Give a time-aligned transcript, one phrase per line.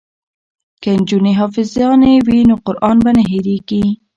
[0.81, 3.83] که نجونې حافظانې وي نو قران به نه هیریږي.